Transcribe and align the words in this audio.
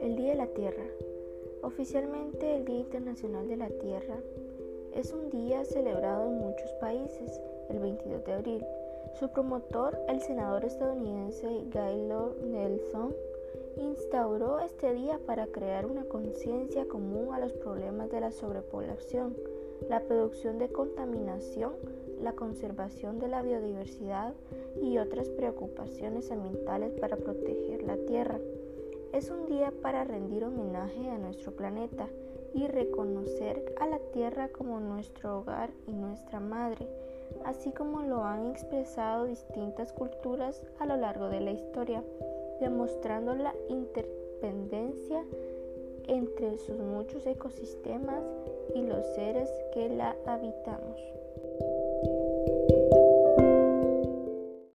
El 0.00 0.16
Día 0.16 0.30
de 0.30 0.34
la 0.34 0.48
Tierra. 0.48 0.82
Oficialmente 1.62 2.56
el 2.56 2.64
Día 2.64 2.78
Internacional 2.78 3.46
de 3.46 3.56
la 3.56 3.68
Tierra 3.68 4.18
es 4.92 5.12
un 5.12 5.30
día 5.30 5.64
celebrado 5.64 6.26
en 6.26 6.38
muchos 6.38 6.72
países 6.80 7.40
el 7.68 7.78
22 7.78 8.24
de 8.24 8.32
abril. 8.32 8.66
Su 9.14 9.28
promotor, 9.28 9.96
el 10.08 10.20
senador 10.22 10.64
estadounidense 10.64 11.46
Gaylord 11.70 12.42
Nelson, 12.42 13.14
instauró 13.76 14.60
este 14.60 14.92
día 14.92 15.18
para 15.26 15.46
crear 15.46 15.86
una 15.86 16.04
conciencia 16.04 16.86
común 16.88 17.32
a 17.32 17.38
los 17.38 17.52
problemas 17.52 18.10
de 18.10 18.20
la 18.20 18.32
sobrepoblación, 18.32 19.36
la 19.88 20.00
producción 20.00 20.58
de 20.58 20.68
contaminación, 20.68 21.72
la 22.20 22.32
conservación 22.32 23.18
de 23.18 23.28
la 23.28 23.42
biodiversidad 23.42 24.34
y 24.82 24.98
otras 24.98 25.28
preocupaciones 25.30 26.30
ambientales 26.30 26.92
para 27.00 27.16
proteger 27.16 27.82
la 27.82 27.96
Tierra. 27.96 28.38
Es 29.12 29.30
un 29.30 29.46
día 29.46 29.72
para 29.82 30.04
rendir 30.04 30.44
homenaje 30.44 31.08
a 31.10 31.18
nuestro 31.18 31.52
planeta 31.52 32.08
y 32.54 32.66
reconocer 32.66 33.74
a 33.80 33.86
la 33.86 33.98
Tierra 34.12 34.48
como 34.48 34.80
nuestro 34.80 35.38
hogar 35.38 35.70
y 35.86 35.92
nuestra 35.92 36.40
madre, 36.40 36.86
así 37.44 37.72
como 37.72 38.02
lo 38.02 38.24
han 38.24 38.46
expresado 38.50 39.24
distintas 39.24 39.92
culturas 39.92 40.62
a 40.78 40.86
lo 40.86 40.96
largo 40.96 41.28
de 41.28 41.40
la 41.40 41.52
historia 41.52 42.04
demostrando 42.60 43.34
la 43.34 43.54
interdependencia 43.68 45.24
entre 46.06 46.58
sus 46.58 46.78
muchos 46.78 47.26
ecosistemas 47.26 48.22
y 48.74 48.82
los 48.82 49.04
seres 49.14 49.48
que 49.72 49.88
la 49.88 50.16
habitamos. 50.26 51.00